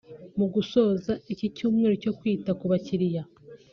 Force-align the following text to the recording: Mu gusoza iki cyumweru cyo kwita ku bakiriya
Mu 0.37 0.45
gusoza 0.53 1.11
iki 1.33 1.47
cyumweru 1.55 1.95
cyo 2.03 2.11
kwita 2.17 2.51
ku 2.59 2.65
bakiriya 2.71 3.23